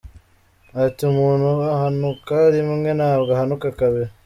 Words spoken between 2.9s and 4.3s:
ntabwo ahanuka kabiri.